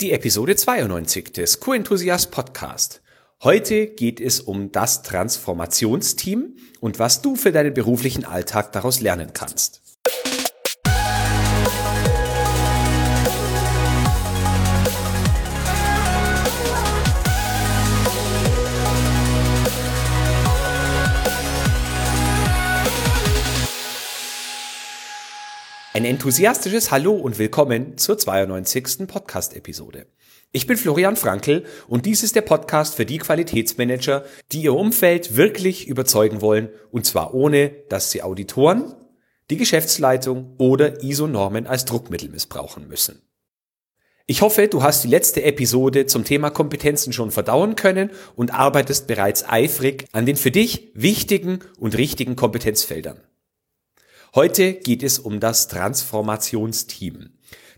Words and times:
Die 0.00 0.12
Episode 0.12 0.56
92 0.56 1.30
des 1.30 1.60
Q-Enthusiast 1.60 2.30
Podcast. 2.30 3.02
Heute 3.42 3.86
geht 3.86 4.18
es 4.18 4.40
um 4.40 4.72
das 4.72 5.02
Transformationsteam 5.02 6.56
und 6.80 6.98
was 6.98 7.20
du 7.20 7.36
für 7.36 7.52
deinen 7.52 7.74
beruflichen 7.74 8.24
Alltag 8.24 8.72
daraus 8.72 9.02
lernen 9.02 9.34
kannst. 9.34 9.89
Ein 25.92 26.04
enthusiastisches 26.04 26.92
Hallo 26.92 27.14
und 27.14 27.40
willkommen 27.40 27.98
zur 27.98 28.16
92. 28.16 29.08
Podcast-Episode. 29.08 30.06
Ich 30.52 30.68
bin 30.68 30.76
Florian 30.76 31.16
Frankl 31.16 31.64
und 31.88 32.06
dies 32.06 32.22
ist 32.22 32.36
der 32.36 32.42
Podcast 32.42 32.94
für 32.94 33.04
die 33.04 33.18
Qualitätsmanager, 33.18 34.24
die 34.52 34.62
ihr 34.62 34.74
Umfeld 34.74 35.34
wirklich 35.34 35.88
überzeugen 35.88 36.42
wollen 36.42 36.68
und 36.92 37.06
zwar 37.06 37.34
ohne, 37.34 37.72
dass 37.88 38.12
sie 38.12 38.22
Auditoren, 38.22 38.94
die 39.50 39.56
Geschäftsleitung 39.56 40.54
oder 40.58 41.02
ISO-Normen 41.02 41.66
als 41.66 41.86
Druckmittel 41.86 42.28
missbrauchen 42.28 42.86
müssen. 42.86 43.20
Ich 44.26 44.42
hoffe, 44.42 44.68
du 44.68 44.84
hast 44.84 45.02
die 45.02 45.08
letzte 45.08 45.42
Episode 45.42 46.06
zum 46.06 46.22
Thema 46.22 46.50
Kompetenzen 46.50 47.12
schon 47.12 47.32
verdauen 47.32 47.74
können 47.74 48.10
und 48.36 48.54
arbeitest 48.54 49.08
bereits 49.08 49.44
eifrig 49.48 50.04
an 50.12 50.24
den 50.24 50.36
für 50.36 50.52
dich 50.52 50.92
wichtigen 50.94 51.58
und 51.80 51.98
richtigen 51.98 52.36
Kompetenzfeldern. 52.36 53.20
Heute 54.32 54.74
geht 54.74 55.02
es 55.02 55.18
um 55.18 55.40
das 55.40 55.66
Transformationsteam. 55.66 57.30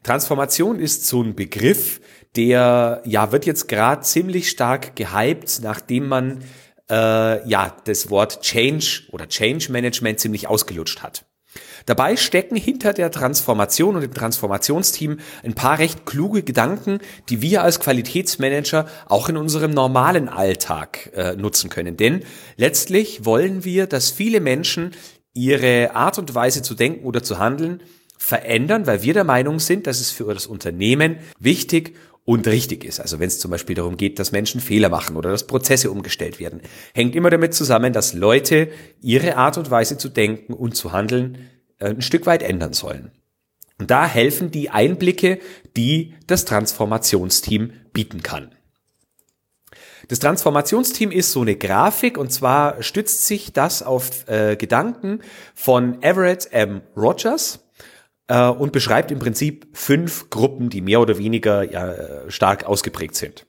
Transformation 0.03 0.81
ist 0.81 1.07
so 1.07 1.23
ein 1.23 1.35
Begriff, 1.35 2.03
der 2.37 3.01
ja 3.07 3.33
wird 3.33 3.47
jetzt 3.47 3.69
gerade 3.69 4.03
ziemlich 4.03 4.51
stark 4.51 4.95
gehypt, 4.95 5.61
nachdem 5.63 6.09
man 6.09 6.45
äh, 6.91 7.49
ja 7.49 7.75
das 7.85 8.11
Wort 8.11 8.43
Change 8.43 9.05
oder 9.13 9.29
Change 9.29 9.73
Management 9.73 10.21
ziemlich 10.21 10.47
ausgelutscht 10.47 11.03
hat. 11.03 11.25
Dabei 11.87 12.17
stecken 12.17 12.57
hinter 12.57 12.93
der 12.93 13.11
Transformation 13.11 13.95
und 13.95 14.03
dem 14.03 14.15
Transformationsteam 14.15 15.21
ein 15.43 15.55
paar 15.55 15.79
recht 15.79 16.05
kluge 16.05 16.43
Gedanken, 16.43 16.99
die 17.31 17.41
wir 17.41 17.63
als 17.63 17.81
Qualitätsmanager 17.81 18.87
auch 19.07 19.31
in 19.31 19.39
unserem 19.39 19.71
normalen 19.71 20.29
Alltag 20.29 21.11
äh, 21.15 21.35
nutzen 21.35 21.71
können. 21.71 21.97
Denn 21.97 22.25
letztlich 22.57 23.25
wollen 23.25 23.65
wir, 23.65 23.87
dass 23.87 24.11
viele 24.11 24.41
Menschen 24.41 24.93
ihre 25.35 25.95
Art 25.95 26.19
und 26.19 26.35
Weise 26.35 26.63
zu 26.63 26.75
denken 26.75 27.05
oder 27.05 27.23
zu 27.23 27.39
handeln 27.39 27.83
verändern, 28.19 28.87
weil 28.87 29.03
wir 29.03 29.15
der 29.15 29.25
Meinung 29.25 29.59
sind, 29.59 29.87
dass 29.87 30.01
es 30.01 30.11
für 30.13 30.33
das 30.33 30.47
Unternehmen 30.47 31.17
wichtig 31.41 31.97
und 32.25 32.47
richtig 32.47 32.85
ist. 32.85 33.01
Also 33.01 33.19
wenn 33.19 33.27
es 33.27 33.41
zum 33.41 33.51
Beispiel 33.51 33.75
darum 33.75 33.97
geht, 33.97 34.19
dass 34.19 34.31
Menschen 34.31 34.61
Fehler 34.61 34.89
machen 34.89 35.17
oder 35.17 35.31
dass 35.31 35.47
Prozesse 35.47 35.91
umgestellt 35.91 36.39
werden, 36.39 36.61
hängt 36.95 37.17
immer 37.17 37.31
damit 37.31 37.53
zusammen, 37.53 37.93
dass 37.93 38.15
Leute 38.15 38.69
ihre 39.01 39.37
Art 39.37 39.59
und 39.59 39.71
Weise 39.71 39.99
zu 39.99 40.09
denken 40.09 40.53
und 40.53 40.77
zu 40.77 40.93
handeln 40.93 41.49
äh, 41.79 41.87
ein 41.87 42.03
Stück 42.03 42.27
weit 42.27 42.43
ändern 42.43 42.75
sollen. 42.75 43.11
Und 43.79 43.91
da 43.91 44.07
helfen 44.07 44.53
die 44.53 44.71
Einblicke, 44.71 45.41
die 45.77 46.15
das 46.29 46.45
Transformationsteam 46.45 47.73
bieten 47.93 48.23
kann. 48.23 48.55
Das 50.09 50.19
Transformationsteam 50.19 51.11
ist 51.11 51.33
so 51.33 51.43
eine 51.43 51.57
Grafik 51.57 52.19
und 52.19 52.33
zwar 52.33 52.83
stützt 52.83 53.27
sich 53.27 53.53
das 53.53 53.83
auf 53.83 54.29
äh, 54.29 54.57
Gedanken 54.57 55.21
von 55.55 56.03
Everett 56.03 56.53
M. 56.53 56.83
Rogers 56.97 57.65
äh, 58.29 58.49
und 58.49 58.73
beschreibt 58.73 59.11
im 59.11 59.19
Prinzip 59.19 59.69
fünf 59.73 60.31
Gruppen, 60.31 60.71
die 60.71 60.81
mehr 60.81 61.01
oder 61.01 61.19
weniger 61.19 61.71
ja, 61.71 61.93
äh, 61.93 62.31
stark 62.31 62.65
ausgeprägt 62.65 63.15
sind. 63.15 63.47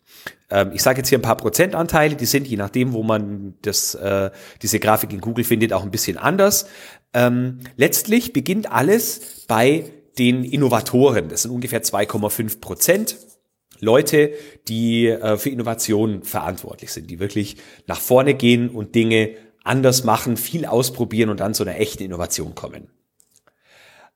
Ähm, 0.50 0.72
ich 0.74 0.84
sage 0.84 1.00
jetzt 1.00 1.10
hier 1.10 1.18
ein 1.18 1.24
paar 1.24 1.38
Prozentanteile, 1.38 2.16
die 2.16 2.26
sind 2.26 2.48
je 2.48 2.58
nachdem, 2.58 2.94
wo 2.94 3.04
man 3.04 3.56
das, 3.62 3.96
äh, 3.96 4.30
diese 4.62 4.80
Grafik 4.80 5.12
in 5.12 5.22
Google 5.22 5.44
findet, 5.44 5.74
auch 5.74 5.84
ein 5.84 5.92
bisschen 5.92 6.18
anders. 6.18 6.68
Ähm, 7.14 7.60
letztlich 7.76 8.34
beginnt 8.34 8.72
alles 8.72 9.46
bei 9.48 9.86
den 10.18 10.44
Innovatoren. 10.44 11.30
Das 11.30 11.42
sind 11.44 11.52
ungefähr 11.52 11.84
2,5 11.84 12.60
Prozent. 12.62 13.18
Leute, 13.84 14.34
die 14.68 15.08
äh, 15.08 15.38
für 15.38 15.50
Innovation 15.50 16.24
verantwortlich 16.24 16.92
sind, 16.92 17.10
die 17.10 17.20
wirklich 17.20 17.58
nach 17.86 18.00
vorne 18.00 18.34
gehen 18.34 18.70
und 18.70 18.96
Dinge 18.96 19.36
anders 19.64 20.04
machen, 20.04 20.38
viel 20.38 20.66
ausprobieren 20.66 21.30
und 21.30 21.40
dann 21.40 21.54
zu 21.54 21.64
einer 21.64 21.80
echten 21.80 22.04
Innovation 22.04 22.56
kommen. 22.56 22.90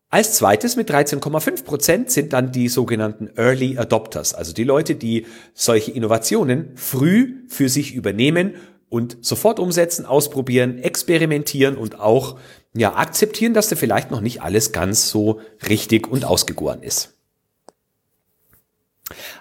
Als 0.09 0.35
zweites 0.35 0.77
mit 0.77 0.89
13,5 0.89 1.65
Prozent 1.65 2.11
sind 2.11 2.31
dann 2.31 2.53
die 2.53 2.69
sogenannten 2.69 3.29
Early 3.35 3.77
Adopters, 3.77 4.33
also 4.33 4.53
die 4.53 4.63
Leute, 4.63 4.95
die 4.95 5.25
solche 5.53 5.91
Innovationen 5.91 6.71
früh 6.75 7.43
für 7.49 7.67
sich 7.67 7.93
übernehmen 7.93 8.55
und 8.87 9.17
sofort 9.19 9.59
umsetzen, 9.59 10.05
ausprobieren, 10.05 10.77
experimentieren 10.79 11.75
und 11.75 11.99
auch 11.99 12.39
ja 12.73 12.95
akzeptieren, 12.95 13.53
dass 13.53 13.67
da 13.67 13.75
vielleicht 13.75 14.09
noch 14.09 14.21
nicht 14.21 14.41
alles 14.41 14.71
ganz 14.71 15.09
so 15.09 15.41
richtig 15.67 16.07
und 16.07 16.23
ausgegoren 16.23 16.83
ist. 16.83 17.16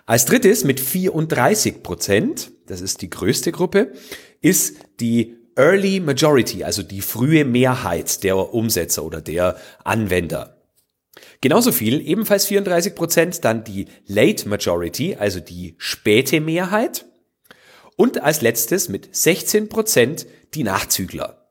Als 0.04 0.25
drittes 0.25 0.65
mit 0.65 0.81
34 0.81 1.82
Prozent, 1.82 2.53
das 2.66 2.81
ist 2.81 3.03
die 3.03 3.10
größte 3.10 3.53
Gruppe, 3.53 3.93
ist 4.41 4.77
die 5.00 5.37
Early 5.56 6.00
Majority, 6.00 6.65
also 6.65 6.82
die 6.82 7.00
frühe 7.00 7.44
Mehrheit 7.44 8.22
der 8.22 8.37
Umsetzer 8.54 9.04
oder 9.04 9.21
der 9.21 9.56
Anwender. 9.84 10.56
Genauso 11.41 11.72
viel, 11.72 12.06
ebenfalls 12.06 12.47
34 12.47 12.94
Prozent, 12.94 13.44
dann 13.44 13.65
die 13.65 13.87
Late 14.06 14.49
Majority, 14.49 15.16
also 15.16 15.41
die 15.41 15.75
späte 15.78 16.41
Mehrheit. 16.41 17.06
Und 17.97 18.22
als 18.22 18.43
letztes 18.43 18.88
mit 18.91 19.15
16 19.15 19.71
Prozent 19.71 20.27
die 20.54 20.62
Nachzügler. 20.62 21.47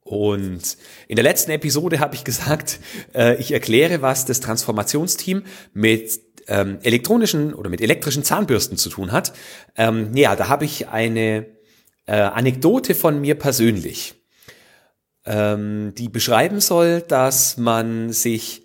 Und 0.00 0.78
in 1.06 1.16
der 1.16 1.22
letzten 1.22 1.50
Episode 1.50 2.00
habe 2.00 2.14
ich 2.14 2.24
gesagt, 2.24 2.80
äh, 3.14 3.36
ich 3.36 3.52
erkläre, 3.52 4.00
was 4.00 4.24
das 4.24 4.40
Transformationsteam 4.40 5.44
mit 5.74 6.20
ähm, 6.48 6.78
elektronischen 6.82 7.54
oder 7.54 7.70
mit 7.70 7.80
elektrischen 7.80 8.24
Zahnbürsten 8.24 8.76
zu 8.76 8.90
tun 8.90 9.12
hat. 9.12 9.32
Ähm, 9.76 10.14
ja, 10.14 10.34
da 10.34 10.48
habe 10.48 10.64
ich 10.64 10.88
eine 10.88 11.46
äh, 12.06 12.12
Anekdote 12.16 12.94
von 12.94 13.20
mir 13.20 13.36
persönlich, 13.36 14.14
ähm, 15.24 15.92
die 15.96 16.08
beschreiben 16.08 16.60
soll, 16.60 17.02
dass 17.02 17.56
man 17.56 18.12
sich 18.12 18.62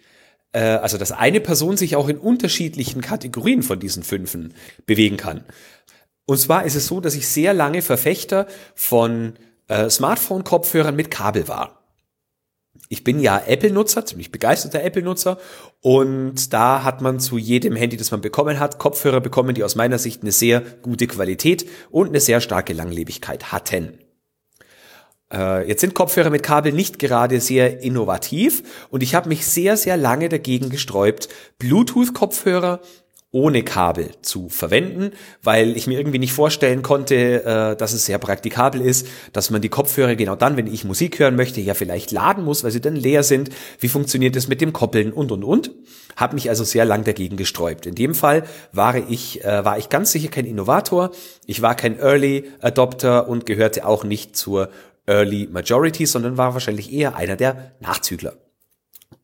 äh, 0.53 0.59
also 0.59 0.97
dass 0.97 1.11
eine 1.11 1.41
Person 1.41 1.77
sich 1.77 1.95
auch 1.95 2.07
in 2.07 2.17
unterschiedlichen 2.17 3.01
Kategorien 3.01 3.63
von 3.63 3.79
diesen 3.79 4.03
Fünfen 4.03 4.53
bewegen 4.85 5.17
kann. 5.17 5.43
Und 6.25 6.38
zwar 6.39 6.63
ist 6.66 6.75
es 6.75 6.88
so, 6.88 7.01
dass 7.01 7.16
ich 7.16 7.27
sehr 7.27 7.53
lange 7.53 7.81
Verfechter 7.81 8.47
von 8.75 9.33
äh, 9.67 9.89
Smartphone-Kopfhörern 9.89 10.95
mit 10.95 11.11
Kabel 11.11 11.47
war 11.47 11.82
ich 12.89 13.03
bin 13.03 13.19
ja 13.19 13.41
Apple-Nutzer, 13.45 14.06
ziemlich 14.06 14.31
begeisterter 14.31 14.84
Apple-Nutzer 14.84 15.38
und 15.81 16.53
da 16.53 16.84
hat 16.84 17.01
man 17.01 17.19
zu 17.19 17.38
jedem 17.38 17.75
Handy, 17.75 17.97
das 17.97 18.11
man 18.11 18.22
bekommen 18.22 18.59
hat, 18.59 18.79
Kopfhörer 18.79 19.22
bekommen, 19.22 19.56
die 19.56 19.63
aus 19.63 19.75
meiner 19.75 20.00
Sicht 20.00 20.22
eine 20.22 20.31
sehr 20.31 20.61
gute 20.81 21.07
Qualität 21.07 21.67
und 21.91 22.09
eine 22.09 22.19
sehr 22.19 22.41
starke 22.41 22.73
Langlebigkeit 22.73 23.51
hatten. 23.51 24.00
Äh, 25.31 25.67
jetzt 25.67 25.81
sind 25.81 25.95
Kopfhörer 25.95 26.29
mit 26.29 26.44
Kabel 26.44 26.72
nicht 26.72 27.00
gerade 27.00 27.39
sehr 27.41 27.81
innovativ 27.81 28.63
und 28.90 29.03
ich 29.03 29.16
habe 29.16 29.29
mich 29.29 29.45
sehr, 29.45 29.78
sehr 29.78 29.97
lange 29.97 30.29
dagegen 30.29 30.69
gesträubt, 30.69 31.29
Bluetooth-Kopfhörer 31.59 32.81
ohne 33.33 33.63
Kabel 33.63 34.11
zu 34.21 34.47
verwenden, 34.47 35.11
weil 35.41 35.75
ich 35.75 35.88
mir 35.88 35.97
irgendwie 35.97 36.19
nicht 36.19 36.33
vorstellen 36.33 36.83
konnte, 36.83 37.44
äh, 37.44 37.75
dass 37.75 37.91
es 37.91 38.05
sehr 38.05 38.19
praktikabel 38.19 38.79
ist, 38.79 39.07
dass 39.33 39.49
man 39.49 39.61
die 39.61 39.69
Kopfhörer 39.69 40.16
genau 40.16 40.35
dann, 40.35 40.55
wenn 40.55 40.67
ich 40.67 40.85
Musik 40.85 41.17
hören 41.17 41.35
möchte, 41.35 41.59
ja 41.59 41.73
vielleicht 41.73 42.11
laden 42.11 42.45
muss, 42.45 42.63
weil 42.63 42.69
sie 42.69 42.79
dann 42.79 42.95
leer 42.95 43.23
sind. 43.23 43.49
Wie 43.79 43.88
funktioniert 43.88 44.35
es 44.35 44.47
mit 44.47 44.61
dem 44.61 44.72
Koppeln 44.72 45.11
und 45.11 45.31
und 45.31 45.43
und? 45.43 45.72
Hab 46.16 46.33
mich 46.33 46.47
also 46.49 46.63
sehr 46.63 46.85
lang 46.85 47.03
dagegen 47.03 47.35
gesträubt. 47.35 47.88
In 47.88 47.95
dem 47.95 48.13
Fall 48.13 48.43
war 48.72 48.96
ich 48.96 49.43
äh, 49.43 49.66
war 49.66 49.79
ich 49.79 49.90
ganz 49.90 50.11
sicher 50.11 50.29
kein 50.29 50.46
Innovator. 50.46 51.09
Ich 51.47 51.63
war 51.63 51.73
kein 51.73 51.97
Early 51.97 52.52
Adopter 52.61 53.28
und 53.28 53.47
gehörte 53.47 53.87
auch 53.87 54.03
nicht 54.03 54.37
zur 54.37 54.69
Early 55.08 55.49
Majority, 55.52 56.05
sondern 56.05 56.37
war 56.37 56.53
wahrscheinlich 56.53 56.93
eher 56.93 57.16
einer 57.16 57.35
der 57.35 57.72
Nachzügler. 57.79 58.34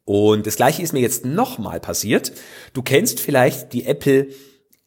Und 0.09 0.47
das 0.47 0.55
gleiche 0.55 0.81
ist 0.81 0.91
mir 0.91 1.01
jetzt 1.01 1.23
nochmal 1.23 1.79
passiert. 1.79 2.31
Du 2.73 2.81
kennst 2.81 3.19
vielleicht 3.19 3.73
die 3.73 3.85
Apple 3.85 4.29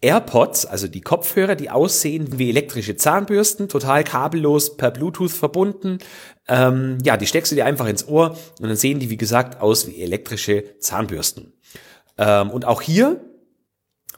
AirPods, 0.01 0.67
also 0.67 0.89
die 0.89 1.01
Kopfhörer, 1.01 1.55
die 1.55 1.71
aussehen 1.71 2.41
wie 2.41 2.51
elektrische 2.51 2.97
Zahnbürsten, 2.97 3.69
total 3.69 4.03
kabellos 4.03 4.77
per 4.77 4.91
Bluetooth 4.91 5.31
verbunden. 5.31 5.99
Ähm, 6.49 6.99
ja, 7.05 7.17
die 7.17 7.29
steckst 7.29 7.53
du 7.53 7.55
dir 7.55 7.67
einfach 7.67 7.87
ins 7.87 8.09
Ohr 8.09 8.37
und 8.59 8.67
dann 8.67 8.75
sehen 8.75 8.99
die, 8.99 9.11
wie 9.11 9.17
gesagt, 9.17 9.61
aus 9.61 9.87
wie 9.87 10.03
elektrische 10.03 10.77
Zahnbürsten. 10.81 11.53
Ähm, 12.19 12.51
und 12.51 12.65
auch 12.65 12.83
hier 12.83 13.25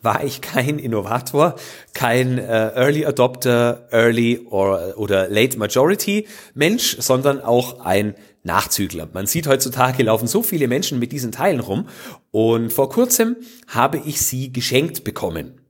war 0.00 0.24
ich 0.24 0.40
kein 0.40 0.78
Innovator, 0.78 1.56
kein 1.92 2.38
äh, 2.38 2.70
Early 2.74 3.04
Adopter, 3.04 3.88
Early 3.90 4.46
or, 4.48 4.94
oder 4.96 5.28
Late 5.28 5.58
Majority 5.58 6.26
Mensch, 6.54 6.96
sondern 6.98 7.42
auch 7.42 7.80
ein 7.80 8.14
Nachzügler. 8.44 9.08
Man 9.12 9.26
sieht 9.26 9.46
heutzutage 9.46 10.02
laufen 10.02 10.28
so 10.28 10.42
viele 10.42 10.68
Menschen 10.68 10.98
mit 10.98 11.12
diesen 11.12 11.32
Teilen 11.32 11.60
rum 11.60 11.88
und 12.30 12.72
vor 12.72 12.88
kurzem 12.88 13.36
habe 13.66 14.00
ich 14.04 14.20
sie 14.20 14.52
geschenkt 14.52 15.02
bekommen. 15.02 15.60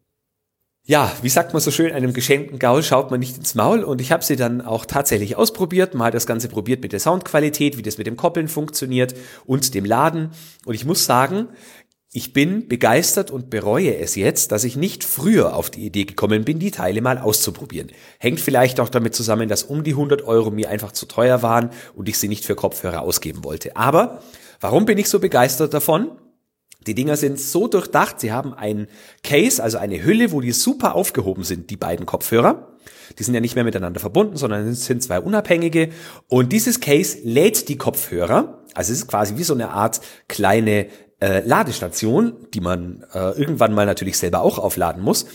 Ja, 0.87 1.11
wie 1.23 1.31
sagt 1.31 1.55
man 1.55 1.62
so 1.62 1.71
schön, 1.71 1.93
einem 1.93 2.12
geschenkten 2.12 2.59
Gaul 2.59 2.82
schaut 2.82 3.11
man 3.11 3.19
nicht 3.19 3.38
ins 3.38 3.55
Maul 3.55 3.82
und 3.82 4.03
ich 4.03 4.12
habe 4.12 4.23
sie 4.23 4.37
dann 4.37 4.61
auch 4.61 4.85
tatsächlich 4.85 5.35
ausprobiert, 5.35 5.94
mal 5.94 6.11
das 6.11 6.26
Ganze 6.26 6.49
probiert 6.49 6.82
mit 6.82 6.93
der 6.93 7.00
Soundqualität, 7.00 7.79
wie 7.79 7.82
das 7.82 7.97
mit 7.97 8.06
dem 8.06 8.19
Koppeln 8.19 8.49
funktioniert 8.49 9.15
und 9.47 9.73
dem 9.75 9.87
Laden 9.87 10.32
und 10.67 10.75
ich 10.75 10.85
muss 10.85 11.06
sagen, 11.06 11.49
ich 12.16 12.32
bin 12.32 12.69
begeistert 12.69 13.32
und 13.32 13.50
bereue 13.50 13.96
es 13.99 14.14
jetzt, 14.14 14.52
dass 14.52 14.62
ich 14.62 14.76
nicht 14.76 15.02
früher 15.02 15.56
auf 15.56 15.69
die 15.69 15.84
Idee 15.84 16.05
gekommen 16.05 16.44
bin, 16.44 16.61
die 16.61 16.70
Teile 16.70 17.00
mal 17.00 17.19
auszuprobieren. 17.19 17.90
Hängt 18.20 18.38
vielleicht 18.38 18.78
auch 18.78 18.88
damit 18.88 19.16
zusammen, 19.16 19.49
dass 19.49 19.64
um 19.64 19.82
die 19.82 19.90
100 19.90 20.22
Euro 20.22 20.52
mir 20.52 20.70
einfach 20.70 20.93
zu 20.93 21.06
teuer 21.06 21.43
waren 21.43 21.70
und 21.96 22.08
ich 22.08 22.16
sie 22.16 22.28
nicht 22.28 22.44
für 22.44 22.55
Kopfhörer 22.55 23.02
ausgeben 23.02 23.43
wollte. 23.43 23.75
Aber 23.75 24.22
warum 24.61 24.87
bin 24.87 24.96
ich 24.96 25.08
so 25.08 25.19
begeistert 25.19 25.75
davon? 25.75 26.12
Die 26.87 26.94
Dinger 26.94 27.16
sind 27.16 27.40
so 27.40 27.66
durchdacht, 27.66 28.20
sie 28.20 28.31
haben 28.31 28.55
ein 28.55 28.87
Case, 29.25 29.61
also 29.61 29.78
eine 29.78 30.05
Hülle, 30.05 30.31
wo 30.31 30.40
die 30.40 30.52
super 30.52 30.94
aufgehoben 30.94 31.43
sind, 31.43 31.69
die 31.70 31.76
beiden 31.76 32.06
Kopfhörer. 32.06 32.76
Die 33.19 33.25
sind 33.25 33.34
ja 33.34 33.40
nicht 33.40 33.56
mehr 33.56 33.64
miteinander 33.64 33.99
verbunden, 33.99 34.37
sondern 34.37 34.72
sind 34.75 35.02
zwei 35.02 35.19
unabhängige. 35.19 35.90
Und 36.28 36.52
dieses 36.52 36.81
Case 36.81 37.19
lädt 37.25 37.69
die 37.69 37.76
Kopfhörer. 37.76 38.62
Also 38.75 38.93
es 38.93 39.00
ist 39.00 39.08
quasi 39.08 39.37
wie 39.37 39.43
so 39.44 39.55
eine 39.55 39.70
Art 39.70 40.00
kleine 40.28 40.87
äh, 41.20 41.40
Ladestation, 41.46 42.34
die 42.52 42.61
man 42.61 43.05
äh, 43.12 43.31
irgendwann 43.38 43.75
mal 43.75 43.87
natürlich 43.87 44.19
selber 44.19 44.43
auch 44.43 44.58
aufladen 44.58 45.02
muss. 45.02 45.26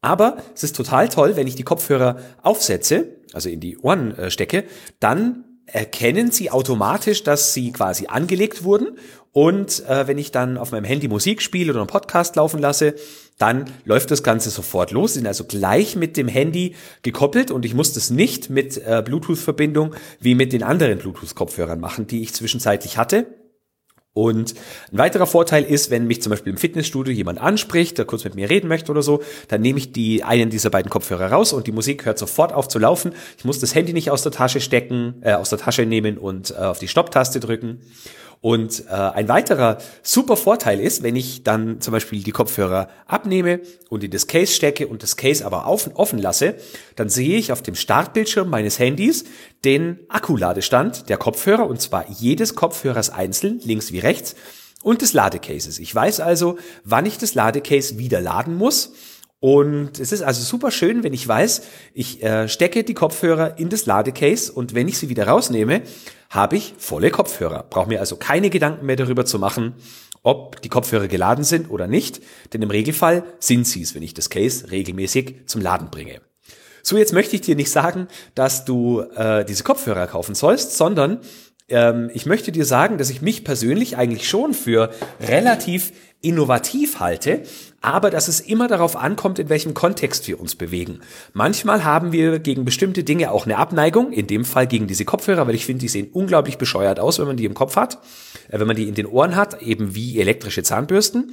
Aber 0.00 0.38
es 0.54 0.62
ist 0.62 0.76
total 0.76 1.08
toll, 1.08 1.36
wenn 1.36 1.46
ich 1.46 1.56
die 1.56 1.64
Kopfhörer 1.64 2.18
aufsetze, 2.42 3.16
also 3.32 3.48
in 3.48 3.60
die 3.60 3.78
Ohren 3.78 4.16
äh, 4.16 4.30
stecke, 4.30 4.64
dann 5.00 5.44
erkennen 5.66 6.30
sie 6.30 6.50
automatisch, 6.50 7.24
dass 7.24 7.52
sie 7.52 7.72
quasi 7.72 8.06
angelegt 8.06 8.64
wurden. 8.64 8.98
Und 9.32 9.86
äh, 9.86 10.06
wenn 10.08 10.18
ich 10.18 10.32
dann 10.32 10.56
auf 10.56 10.72
meinem 10.72 10.84
Handy 10.84 11.08
Musik 11.08 11.42
spiele 11.42 11.72
oder 11.72 11.80
einen 11.80 11.88
Podcast 11.88 12.36
laufen 12.36 12.58
lasse, 12.58 12.94
dann 13.36 13.66
läuft 13.84 14.10
das 14.10 14.22
Ganze 14.22 14.50
sofort 14.50 14.90
los. 14.90 15.12
Sie 15.12 15.20
sind 15.20 15.28
also 15.28 15.44
gleich 15.44 15.94
mit 15.94 16.16
dem 16.16 16.26
Handy 16.26 16.74
gekoppelt 17.02 17.50
und 17.50 17.64
ich 17.64 17.74
muss 17.74 17.92
das 17.92 18.10
nicht 18.10 18.50
mit 18.50 18.78
äh, 18.78 19.02
Bluetooth-Verbindung 19.04 19.94
wie 20.20 20.34
mit 20.34 20.52
den 20.52 20.62
anderen 20.62 20.98
Bluetooth-Kopfhörern 20.98 21.78
machen, 21.78 22.06
die 22.06 22.22
ich 22.22 22.32
zwischenzeitlich 22.34 22.96
hatte. 22.96 23.26
Und 24.14 24.54
ein 24.90 24.98
weiterer 24.98 25.26
Vorteil 25.26 25.62
ist, 25.62 25.90
wenn 25.90 26.06
mich 26.06 26.22
zum 26.22 26.30
Beispiel 26.30 26.52
im 26.52 26.58
Fitnessstudio 26.58 27.12
jemand 27.12 27.40
anspricht, 27.40 27.98
der 27.98 28.04
kurz 28.04 28.24
mit 28.24 28.34
mir 28.34 28.50
reden 28.50 28.66
möchte 28.66 28.90
oder 28.90 29.02
so, 29.02 29.22
dann 29.46 29.60
nehme 29.60 29.78
ich 29.78 29.92
die 29.92 30.24
einen 30.24 30.50
dieser 30.50 30.70
beiden 30.70 30.90
Kopfhörer 30.90 31.30
raus 31.30 31.52
und 31.52 31.66
die 31.66 31.72
Musik 31.72 32.04
hört 32.04 32.18
sofort 32.18 32.52
auf 32.52 32.66
zu 32.66 32.78
laufen. 32.78 33.12
Ich 33.36 33.44
muss 33.44 33.60
das 33.60 33.74
Handy 33.74 33.92
nicht 33.92 34.10
aus 34.10 34.22
der 34.22 34.32
Tasche 34.32 34.60
stecken, 34.60 35.16
äh, 35.20 35.34
aus 35.34 35.50
der 35.50 35.58
Tasche 35.58 35.86
nehmen 35.86 36.18
und 36.18 36.50
äh, 36.50 36.54
auf 36.54 36.78
die 36.80 36.88
Stopptaste 36.88 37.38
drücken. 37.38 37.80
Und 38.40 38.84
äh, 38.88 38.92
ein 38.92 39.28
weiterer 39.28 39.78
super 40.02 40.36
Vorteil 40.36 40.80
ist, 40.80 41.02
wenn 41.02 41.16
ich 41.16 41.42
dann 41.42 41.80
zum 41.80 41.92
Beispiel 41.92 42.22
die 42.22 42.30
Kopfhörer 42.30 42.88
abnehme 43.06 43.60
und 43.88 44.04
in 44.04 44.10
das 44.10 44.26
Case 44.28 44.52
stecke 44.52 44.86
und 44.86 45.02
das 45.02 45.16
Case 45.16 45.44
aber 45.44 45.66
auf, 45.66 45.90
offen 45.94 46.20
lasse, 46.20 46.54
dann 46.94 47.08
sehe 47.08 47.36
ich 47.36 47.50
auf 47.50 47.62
dem 47.62 47.74
Startbildschirm 47.74 48.48
meines 48.48 48.78
Handys 48.78 49.24
den 49.64 49.98
Akkuladestand 50.08 51.08
der 51.08 51.16
Kopfhörer 51.16 51.68
und 51.68 51.80
zwar 51.80 52.08
jedes 52.08 52.54
Kopfhörers 52.54 53.10
einzeln, 53.10 53.60
links 53.64 53.92
wie 53.92 53.98
rechts, 53.98 54.36
und 54.82 55.02
des 55.02 55.12
Ladecases. 55.12 55.80
Ich 55.80 55.92
weiß 55.92 56.20
also, 56.20 56.56
wann 56.84 57.06
ich 57.06 57.18
das 57.18 57.34
Ladecase 57.34 57.98
wieder 57.98 58.20
laden 58.20 58.54
muss. 58.54 58.92
Und 59.40 60.00
es 60.00 60.10
ist 60.10 60.22
also 60.22 60.42
super 60.42 60.72
schön, 60.72 61.04
wenn 61.04 61.12
ich 61.12 61.26
weiß, 61.26 61.62
ich 61.94 62.22
äh, 62.24 62.48
stecke 62.48 62.82
die 62.82 62.94
Kopfhörer 62.94 63.58
in 63.58 63.68
das 63.68 63.86
Ladecase 63.86 64.52
und 64.52 64.74
wenn 64.74 64.88
ich 64.88 64.98
sie 64.98 65.08
wieder 65.08 65.28
rausnehme, 65.28 65.82
habe 66.28 66.56
ich 66.56 66.74
volle 66.76 67.10
Kopfhörer. 67.10 67.64
Brauche 67.70 67.88
mir 67.88 68.00
also 68.00 68.16
keine 68.16 68.50
Gedanken 68.50 68.84
mehr 68.86 68.96
darüber 68.96 69.24
zu 69.24 69.38
machen, 69.38 69.74
ob 70.24 70.60
die 70.62 70.68
Kopfhörer 70.68 71.06
geladen 71.06 71.44
sind 71.44 71.70
oder 71.70 71.86
nicht, 71.86 72.20
denn 72.52 72.62
im 72.62 72.70
Regelfall 72.70 73.22
sind 73.38 73.66
sie 73.66 73.82
es, 73.82 73.94
wenn 73.94 74.02
ich 74.02 74.12
das 74.12 74.28
Case 74.28 74.70
regelmäßig 74.72 75.46
zum 75.46 75.60
Laden 75.60 75.90
bringe. 75.90 76.20
So, 76.82 76.96
jetzt 76.96 77.12
möchte 77.12 77.36
ich 77.36 77.42
dir 77.42 77.54
nicht 77.54 77.70
sagen, 77.70 78.08
dass 78.34 78.64
du 78.64 79.00
äh, 79.00 79.44
diese 79.44 79.62
Kopfhörer 79.62 80.06
kaufen 80.08 80.34
sollst, 80.34 80.76
sondern 80.76 81.20
ähm, 81.68 82.10
ich 82.14 82.26
möchte 82.26 82.50
dir 82.50 82.64
sagen, 82.64 82.98
dass 82.98 83.10
ich 83.10 83.22
mich 83.22 83.44
persönlich 83.44 83.96
eigentlich 83.96 84.28
schon 84.28 84.54
für 84.54 84.90
relativ 85.20 85.92
innovativ 86.20 86.98
halte, 86.98 87.42
aber 87.80 88.10
dass 88.10 88.26
es 88.26 88.40
immer 88.40 88.66
darauf 88.66 88.96
ankommt, 88.96 89.38
in 89.38 89.48
welchem 89.48 89.72
Kontext 89.72 90.26
wir 90.26 90.40
uns 90.40 90.56
bewegen. 90.56 91.00
Manchmal 91.32 91.84
haben 91.84 92.10
wir 92.10 92.40
gegen 92.40 92.64
bestimmte 92.64 93.04
Dinge 93.04 93.30
auch 93.30 93.46
eine 93.46 93.56
Abneigung, 93.56 94.12
in 94.12 94.26
dem 94.26 94.44
Fall 94.44 94.66
gegen 94.66 94.88
diese 94.88 95.04
Kopfhörer, 95.04 95.46
weil 95.46 95.54
ich 95.54 95.64
finde, 95.64 95.82
die 95.82 95.88
sehen 95.88 96.08
unglaublich 96.12 96.58
bescheuert 96.58 96.98
aus, 96.98 97.18
wenn 97.18 97.26
man 97.26 97.36
die 97.36 97.44
im 97.44 97.54
Kopf 97.54 97.76
hat, 97.76 97.98
äh, 98.48 98.58
wenn 98.58 98.66
man 98.66 98.76
die 98.76 98.88
in 98.88 98.94
den 98.94 99.06
Ohren 99.06 99.36
hat, 99.36 99.62
eben 99.62 99.94
wie 99.94 100.18
elektrische 100.20 100.62
Zahnbürsten. 100.62 101.32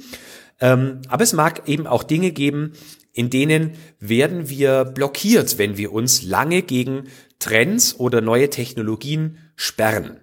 Ähm, 0.60 1.02
aber 1.08 1.24
es 1.24 1.32
mag 1.32 1.68
eben 1.68 1.86
auch 1.86 2.02
Dinge 2.02 2.30
geben, 2.30 2.72
in 3.12 3.30
denen 3.30 3.72
werden 3.98 4.48
wir 4.48 4.84
blockiert, 4.84 5.58
wenn 5.58 5.76
wir 5.76 5.92
uns 5.92 6.22
lange 6.22 6.62
gegen 6.62 7.08
Trends 7.38 7.98
oder 7.98 8.20
neue 8.20 8.50
Technologien 8.50 9.38
sperren. 9.56 10.20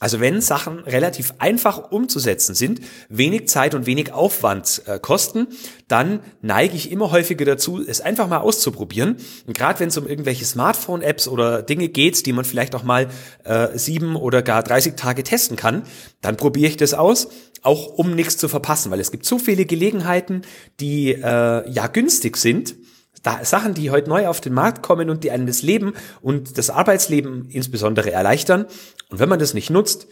Also 0.00 0.20
wenn 0.20 0.40
Sachen 0.40 0.78
relativ 0.80 1.34
einfach 1.38 1.90
umzusetzen 1.90 2.54
sind, 2.54 2.80
wenig 3.08 3.48
Zeit 3.48 3.74
und 3.74 3.86
wenig 3.86 4.12
Aufwand 4.12 4.82
äh, 4.86 5.00
kosten, 5.00 5.48
dann 5.88 6.20
neige 6.40 6.76
ich 6.76 6.92
immer 6.92 7.10
häufiger 7.10 7.44
dazu, 7.44 7.82
es 7.84 8.00
einfach 8.00 8.28
mal 8.28 8.38
auszuprobieren. 8.38 9.16
Und 9.46 9.56
gerade 9.56 9.80
wenn 9.80 9.88
es 9.88 9.98
um 9.98 10.06
irgendwelche 10.06 10.44
Smartphone-Apps 10.44 11.26
oder 11.26 11.62
Dinge 11.62 11.88
geht, 11.88 12.26
die 12.26 12.32
man 12.32 12.44
vielleicht 12.44 12.76
auch 12.76 12.84
mal 12.84 13.08
äh, 13.44 13.76
sieben 13.76 14.14
oder 14.14 14.42
gar 14.42 14.62
30 14.62 14.94
Tage 14.94 15.24
testen 15.24 15.56
kann, 15.56 15.82
dann 16.20 16.36
probiere 16.36 16.68
ich 16.68 16.76
das 16.76 16.94
aus, 16.94 17.28
auch 17.62 17.86
um 17.86 18.14
nichts 18.14 18.36
zu 18.36 18.48
verpassen, 18.48 18.92
weil 18.92 19.00
es 19.00 19.10
gibt 19.10 19.24
so 19.24 19.38
viele 19.38 19.66
Gelegenheiten, 19.66 20.42
die 20.78 21.12
äh, 21.12 21.68
ja 21.68 21.88
günstig 21.88 22.36
sind 22.36 22.76
da, 23.22 23.44
Sachen, 23.44 23.74
die 23.74 23.90
heute 23.90 24.08
neu 24.08 24.26
auf 24.26 24.40
den 24.40 24.54
Markt 24.54 24.82
kommen 24.82 25.10
und 25.10 25.24
die 25.24 25.30
einem 25.30 25.46
das 25.46 25.62
Leben 25.62 25.94
und 26.20 26.58
das 26.58 26.70
Arbeitsleben 26.70 27.48
insbesondere 27.50 28.12
erleichtern. 28.12 28.66
Und 29.08 29.18
wenn 29.18 29.28
man 29.28 29.38
das 29.38 29.54
nicht 29.54 29.70
nutzt, 29.70 30.08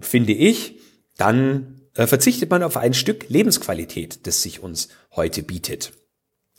finde 0.00 0.32
ich, 0.32 0.80
dann 1.16 1.80
äh, 1.94 2.06
verzichtet 2.06 2.50
man 2.50 2.62
auf 2.62 2.76
ein 2.76 2.94
Stück 2.94 3.28
Lebensqualität, 3.28 4.26
das 4.26 4.42
sich 4.42 4.62
uns 4.62 4.88
heute 5.14 5.42
bietet. 5.42 5.92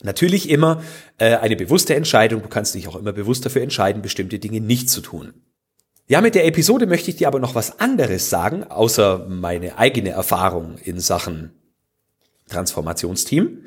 Natürlich 0.02 0.50
immer 0.50 0.82
äh, 1.18 1.36
eine 1.36 1.56
bewusste 1.56 1.94
Entscheidung. 1.94 2.42
Du 2.42 2.48
kannst 2.48 2.74
dich 2.74 2.88
auch 2.88 2.96
immer 2.96 3.12
bewusst 3.12 3.44
dafür 3.46 3.62
entscheiden, 3.62 4.02
bestimmte 4.02 4.38
Dinge 4.38 4.60
nicht 4.60 4.90
zu 4.90 5.00
tun. 5.00 5.34
Ja, 6.08 6.20
mit 6.20 6.34
der 6.34 6.46
Episode 6.46 6.86
möchte 6.86 7.10
ich 7.10 7.16
dir 7.16 7.26
aber 7.26 7.40
noch 7.40 7.54
was 7.54 7.80
anderes 7.80 8.30
sagen, 8.30 8.64
außer 8.64 9.26
meine 9.28 9.78
eigene 9.78 10.10
Erfahrung 10.10 10.78
in 10.78 11.00
Sachen 11.00 11.50
Transformationsteam. 12.48 13.64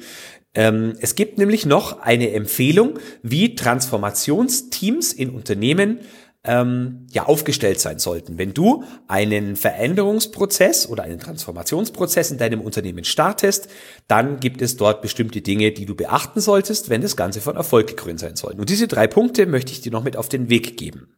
Ähm, 0.59 0.97
es 0.99 1.15
gibt 1.15 1.37
nämlich 1.37 1.65
noch 1.65 2.01
eine 2.01 2.31
Empfehlung, 2.31 2.99
wie 3.23 3.55
Transformationsteams 3.55 5.13
in 5.13 5.29
Unternehmen 5.29 6.01
ähm, 6.43 7.07
ja 7.11 7.27
aufgestellt 7.27 7.79
sein 7.79 7.97
sollten. 7.97 8.37
Wenn 8.37 8.53
du 8.53 8.83
einen 9.07 9.55
Veränderungsprozess 9.55 10.89
oder 10.89 11.03
einen 11.03 11.17
Transformationsprozess 11.17 12.31
in 12.31 12.39
deinem 12.39 12.59
Unternehmen 12.59 13.05
startest, 13.05 13.69
dann 14.09 14.41
gibt 14.41 14.61
es 14.61 14.75
dort 14.75 15.01
bestimmte 15.01 15.39
Dinge, 15.39 15.71
die 15.71 15.85
du 15.85 15.95
beachten 15.95 16.41
solltest, 16.41 16.89
wenn 16.89 16.99
das 16.99 17.15
Ganze 17.15 17.39
von 17.39 17.55
Erfolg 17.55 17.87
gekrönt 17.87 18.19
sein 18.19 18.35
soll. 18.35 18.55
Und 18.59 18.69
diese 18.69 18.89
drei 18.89 19.07
Punkte 19.07 19.45
möchte 19.45 19.71
ich 19.71 19.79
dir 19.79 19.93
noch 19.93 20.03
mit 20.03 20.17
auf 20.17 20.27
den 20.27 20.49
Weg 20.49 20.75
geben. 20.75 21.15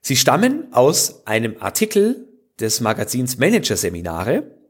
Sie 0.00 0.14
stammen 0.14 0.68
aus 0.70 1.26
einem 1.26 1.56
Artikel 1.58 2.28
des 2.60 2.80
Magazins 2.80 3.38
Manager 3.38 3.76
Seminare 3.76 4.61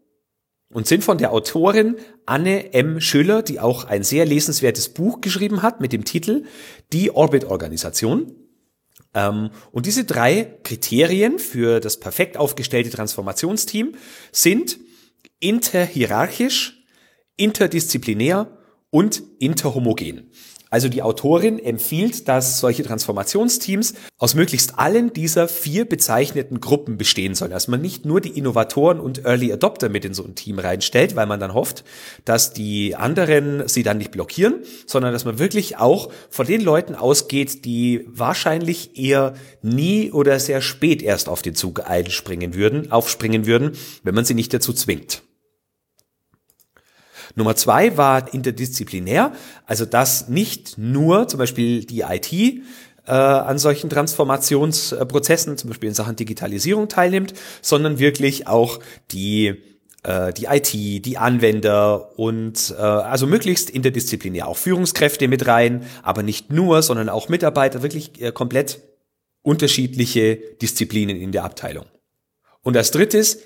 und 0.73 0.87
sind 0.87 1.05
von 1.05 1.19
der 1.19 1.33
Autorin 1.33 1.97
Anne 2.27 2.73
M. 2.73 3.01
Schüller, 3.01 3.43
die 3.43 3.61
auch 3.61 3.85
ein 3.85 4.03
sehr 4.03 4.25
lesenswertes 4.25 4.89
Buch 4.89 5.21
geschrieben 5.21 5.63
hat 5.63 5.81
mit 5.81 5.93
dem 5.93 6.05
Titel 6.05 6.45
Die 6.93 7.15
Orbit-Organisation. 7.15 8.35
Ähm, 9.15 9.51
und 9.71 9.87
diese 9.87 10.05
drei 10.05 10.59
Kriterien 10.63 11.39
für 11.39 11.81
das 11.81 12.01
perfekt 12.01 12.37
aufgestellte 12.37 12.91
Transformationsteam 12.91 13.95
sind 14.31 14.79
interhierarchisch, 15.41 16.85
interdisziplinär 17.37 18.59
und 18.91 19.23
interhomogen. 19.39 20.31
Also 20.73 20.89
die 20.89 21.03
Autorin 21.03 21.59
empfiehlt, 21.59 22.29
dass 22.29 22.59
solche 22.59 22.83
Transformationsteams 22.83 23.93
aus 24.17 24.35
möglichst 24.35 24.79
allen 24.79 25.13
dieser 25.13 25.47
vier 25.47 25.85
bezeichneten 25.85 26.61
Gruppen 26.61 26.97
bestehen 26.97 27.35
sollen. 27.35 27.51
Dass 27.51 27.69
man 27.69 27.83
nicht 27.83 28.07
nur 28.07 28.23
die 28.23 28.31
Innovatoren 28.39 28.99
und 28.99 29.27
Early 29.27 29.53
Adopter 29.53 29.91
mit 29.91 30.07
in 30.07 30.15
so 30.15 30.25
ein 30.25 30.35
Team 30.35 30.59
reinstellt, 30.59 31.15
weil 31.15 31.27
man 31.27 31.41
dann 31.41 31.53
hofft, 31.53 31.85
dass 32.25 32.55
die 32.55 32.97
anderen 32.97 33.69
sie 33.69 33.83
dann 33.83 33.99
nicht 33.99 34.13
blockieren, 34.13 34.63
sondern 34.87 35.13
dass 35.13 35.27
man 35.27 35.39
wirklich 35.39 35.77
auch 35.77 36.11
von 36.31 36.47
den 36.47 36.63
Leuten 36.63 36.95
ausgeht, 36.95 37.67
die 37.67 38.07
wahrscheinlich 38.09 38.99
eher 38.99 39.35
nie 39.61 40.11
oder 40.11 40.41
sehr 40.41 40.63
spät 40.63 41.03
erst 41.03 41.29
auf 41.29 41.43
den 41.43 41.55
Zug 41.55 41.87
einspringen 41.87 42.55
würden, 42.55 42.91
aufspringen 42.91 43.45
würden, 43.45 43.73
wenn 44.05 44.15
man 44.15 44.25
sie 44.25 44.33
nicht 44.33 44.55
dazu 44.55 44.73
zwingt. 44.73 45.23
Nummer 47.35 47.57
zwei 47.57 47.97
war 47.97 48.33
interdisziplinär, 48.33 49.33
also 49.67 49.85
dass 49.85 50.29
nicht 50.29 50.79
nur 50.79 51.29
zum 51.29 51.39
Beispiel 51.39 51.85
die 51.85 52.01
IT 52.01 52.33
äh, 52.33 53.11
an 53.11 53.59
solchen 53.59 53.91
Transformationsprozessen, 53.91 55.59
zum 55.59 55.71
Beispiel 55.71 55.89
in 55.89 55.95
Sachen 55.95 56.17
Digitalisierung 56.17 56.89
teilnimmt, 56.89 57.35
sondern 57.61 57.99
wirklich 57.99 58.47
auch 58.47 58.81
die 59.11 59.61
äh, 60.05 60.33
die 60.33 60.47
IT, 60.47 60.73
die 61.05 61.19
Anwender 61.19 62.19
und 62.19 62.75
äh, 62.77 62.83
also 62.83 63.27
möglichst 63.27 63.71
interdisziplinär 63.71 64.49
auch 64.49 64.57
Führungskräfte 64.57 65.29
mit 65.29 65.47
rein, 65.47 65.87
aber 66.03 66.23
nicht 66.23 66.53
nur, 66.53 66.83
sondern 66.83 67.09
auch 67.09 67.29
Mitarbeiter, 67.29 67.83
wirklich 67.83 68.21
äh, 68.21 68.33
komplett 68.33 68.81
unterschiedliche 69.43 70.37
Disziplinen 70.61 71.17
in 71.17 71.33
der 71.33 71.45
Abteilung. 71.45 71.87
Und 72.63 72.77
als 72.77 72.91
drittes 72.93 73.39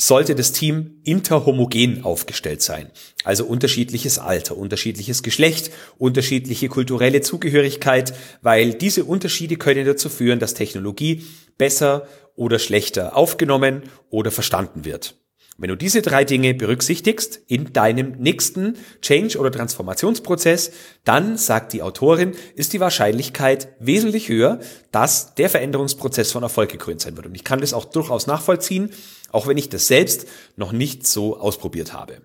sollte 0.00 0.34
das 0.34 0.52
Team 0.52 1.00
interhomogen 1.04 2.04
aufgestellt 2.04 2.62
sein. 2.62 2.90
Also 3.22 3.44
unterschiedliches 3.44 4.18
Alter, 4.18 4.56
unterschiedliches 4.56 5.22
Geschlecht, 5.22 5.70
unterschiedliche 5.98 6.68
kulturelle 6.68 7.20
Zugehörigkeit, 7.20 8.14
weil 8.40 8.72
diese 8.72 9.04
Unterschiede 9.04 9.56
können 9.56 9.84
dazu 9.84 10.08
führen, 10.08 10.38
dass 10.38 10.54
Technologie 10.54 11.26
besser 11.58 12.08
oder 12.34 12.58
schlechter 12.58 13.14
aufgenommen 13.14 13.82
oder 14.08 14.30
verstanden 14.30 14.86
wird. 14.86 15.16
Wenn 15.60 15.68
du 15.68 15.76
diese 15.76 16.00
drei 16.00 16.24
Dinge 16.24 16.54
berücksichtigst 16.54 17.42
in 17.46 17.74
deinem 17.74 18.12
nächsten 18.12 18.78
Change- 19.02 19.38
oder 19.38 19.52
Transformationsprozess, 19.52 20.72
dann, 21.04 21.36
sagt 21.36 21.74
die 21.74 21.82
Autorin, 21.82 22.32
ist 22.54 22.72
die 22.72 22.80
Wahrscheinlichkeit 22.80 23.68
wesentlich 23.78 24.30
höher, 24.30 24.60
dass 24.90 25.34
der 25.34 25.50
Veränderungsprozess 25.50 26.32
von 26.32 26.42
Erfolg 26.42 26.70
gekrönt 26.70 27.02
sein 27.02 27.14
wird. 27.14 27.26
Und 27.26 27.34
ich 27.34 27.44
kann 27.44 27.60
das 27.60 27.74
auch 27.74 27.84
durchaus 27.84 28.26
nachvollziehen, 28.26 28.90
auch 29.32 29.46
wenn 29.46 29.58
ich 29.58 29.68
das 29.68 29.86
selbst 29.86 30.26
noch 30.56 30.72
nicht 30.72 31.06
so 31.06 31.38
ausprobiert 31.38 31.92
habe. 31.92 32.22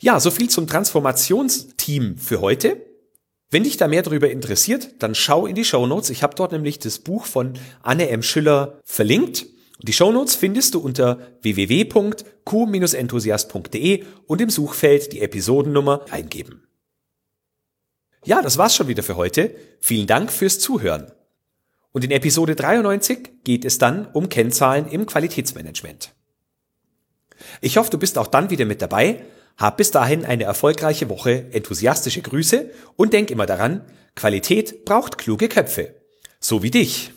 Ja, 0.00 0.18
so 0.18 0.32
viel 0.32 0.50
zum 0.50 0.66
Transformationsteam 0.66 2.18
für 2.18 2.40
heute. 2.40 2.82
Wenn 3.50 3.62
dich 3.62 3.76
da 3.76 3.86
mehr 3.86 4.02
darüber 4.02 4.28
interessiert, 4.28 4.94
dann 4.98 5.14
schau 5.14 5.46
in 5.46 5.54
die 5.54 5.64
Show 5.64 5.86
Notes. 5.86 6.10
Ich 6.10 6.24
habe 6.24 6.34
dort 6.34 6.50
nämlich 6.50 6.80
das 6.80 6.98
Buch 6.98 7.24
von 7.24 7.54
Anne 7.84 8.08
M. 8.08 8.24
Schiller 8.24 8.80
verlinkt. 8.84 9.46
Die 9.82 9.92
Shownotes 9.92 10.34
findest 10.34 10.74
du 10.74 10.80
unter 10.80 11.18
www.q-enthusiast.de 11.42 14.04
und 14.26 14.40
im 14.40 14.50
Suchfeld 14.50 15.12
die 15.12 15.20
Episodennummer 15.20 16.04
eingeben. 16.10 16.66
Ja, 18.24 18.42
das 18.42 18.58
war's 18.58 18.74
schon 18.74 18.88
wieder 18.88 19.02
für 19.02 19.16
heute. 19.16 19.54
Vielen 19.80 20.06
Dank 20.06 20.32
fürs 20.32 20.58
Zuhören. 20.58 21.12
Und 21.92 22.04
in 22.04 22.10
Episode 22.10 22.56
93 22.56 23.44
geht 23.44 23.64
es 23.64 23.78
dann 23.78 24.06
um 24.12 24.28
Kennzahlen 24.28 24.88
im 24.88 25.06
Qualitätsmanagement. 25.06 26.12
Ich 27.60 27.76
hoffe, 27.76 27.90
du 27.90 27.98
bist 27.98 28.18
auch 28.18 28.26
dann 28.26 28.50
wieder 28.50 28.64
mit 28.64 28.82
dabei. 28.82 29.24
Hab 29.56 29.78
bis 29.78 29.90
dahin 29.90 30.24
eine 30.24 30.44
erfolgreiche 30.44 31.08
Woche, 31.08 31.46
enthusiastische 31.52 32.20
Grüße 32.20 32.70
und 32.96 33.12
denk 33.12 33.30
immer 33.30 33.46
daran, 33.46 33.82
Qualität 34.14 34.84
braucht 34.84 35.18
kluge 35.18 35.48
Köpfe. 35.48 35.94
So 36.40 36.62
wie 36.62 36.70
dich. 36.70 37.12